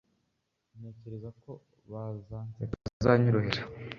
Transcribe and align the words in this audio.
ntekereza 0.77 1.29
ko 1.41 1.51
bazanseka 1.91 2.71
ko 2.71 2.75
bitazanyorohera 2.85 3.61